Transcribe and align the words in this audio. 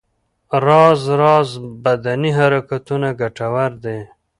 راز 0.65 1.01
راز 1.21 1.49
بدني 1.83 2.31
حرکتونه 2.37 3.07
ګټور 3.21 3.71
دي. 3.83 3.99